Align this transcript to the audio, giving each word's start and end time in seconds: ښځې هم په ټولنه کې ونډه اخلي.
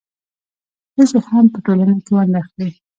ښځې 0.93 1.19
هم 1.27 1.45
په 1.53 1.59
ټولنه 1.65 1.95
کې 2.03 2.11
ونډه 2.15 2.37
اخلي. 2.43 2.69